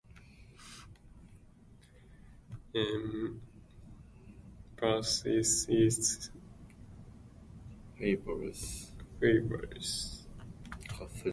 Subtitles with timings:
[4.73, 6.31] Emphasis is
[7.99, 8.91] Faber's.